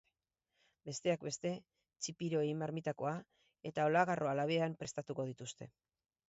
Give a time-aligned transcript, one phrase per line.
[0.89, 1.51] Besteak beste,
[2.05, 3.13] txipiroi marmitakoa
[3.71, 5.71] eta olagarroa labean prestatuko dituzte.